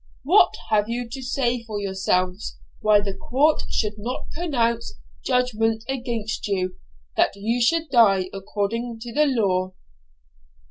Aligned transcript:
What 0.23 0.55
have 0.71 0.89
you 0.89 1.07
to 1.09 1.21
say 1.21 1.61
for 1.61 1.79
yourselves 1.79 2.57
why 2.79 3.01
the 3.01 3.13
Court 3.13 3.61
should 3.69 3.99
not 3.99 4.31
pronounce 4.31 4.95
judgment 5.23 5.83
against 5.87 6.47
you, 6.47 6.77
that 7.17 7.35
you 7.35 7.61
die 7.91 8.27
according 8.33 8.97
to 9.01 9.13
law?' 9.27 9.73